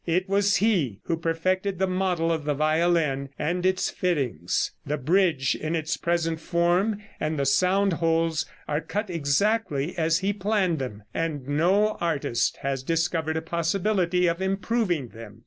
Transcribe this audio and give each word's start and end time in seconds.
It 0.07 0.27
was 0.27 0.55
he 0.55 0.99
who 1.03 1.15
perfected 1.15 1.77
the 1.77 1.85
model 1.85 2.31
of 2.31 2.43
the 2.43 2.55
violin 2.55 3.29
and 3.37 3.63
its 3.67 3.91
fittings. 3.91 4.71
The 4.83 4.97
bridge 4.97 5.53
in 5.53 5.75
its 5.75 5.95
present 5.95 6.39
form, 6.39 7.03
and 7.19 7.37
the 7.37 7.45
sound 7.45 7.93
holes, 7.93 8.47
are 8.67 8.81
cut 8.81 9.11
exactly 9.11 9.95
as 9.99 10.17
he 10.17 10.33
planned 10.33 10.79
them, 10.79 11.03
and 11.13 11.47
no 11.47 11.97
artist 12.01 12.57
has 12.63 12.81
discovered 12.81 13.37
a 13.37 13.43
possibility 13.43 14.25
of 14.25 14.41
improving 14.41 15.09
them. 15.09 15.39